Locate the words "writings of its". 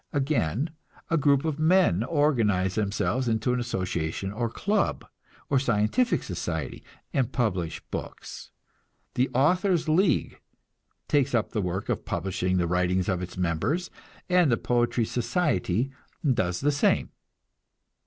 12.65-13.37